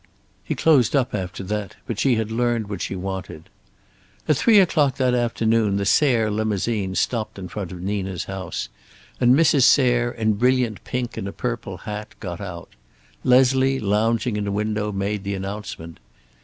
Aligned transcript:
He 0.43 0.55
closed 0.55 0.95
up 0.95 1.13
after 1.13 1.43
that, 1.43 1.75
but 1.85 1.99
she 1.99 2.15
had 2.15 2.31
learned 2.31 2.69
what 2.71 2.81
she 2.81 2.95
wanted. 2.95 3.49
At 4.27 4.35
three 4.35 4.57
o'clock 4.59 4.95
that 4.95 5.13
afternoon 5.13 5.75
the 5.77 5.85
Sayre 5.85 6.31
limousine 6.31 6.95
stopped 6.95 7.37
in 7.37 7.47
front 7.49 7.71
of 7.71 7.83
Nina's 7.83 8.23
house, 8.23 8.67
and 9.19 9.35
Mrs. 9.35 9.61
Sayre, 9.65 10.09
in 10.09 10.33
brilliant 10.33 10.83
pink 10.83 11.17
and 11.17 11.27
a 11.27 11.31
purple 11.31 11.77
hat, 11.77 12.15
got 12.19 12.41
out. 12.41 12.69
Leslie, 13.23 13.79
lounging 13.79 14.37
in 14.37 14.47
a 14.47 14.51
window, 14.51 14.91
made 14.91 15.23
the 15.23 15.35
announcement. 15.35 15.99